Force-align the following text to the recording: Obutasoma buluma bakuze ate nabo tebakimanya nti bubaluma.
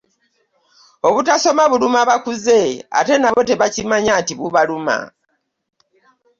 Obutasoma 1.07 1.63
buluma 1.71 2.01
bakuze 2.09 2.59
ate 2.99 3.15
nabo 3.17 3.41
tebakimanya 3.49 4.13
nti 4.21 4.33
bubaluma. 4.39 4.97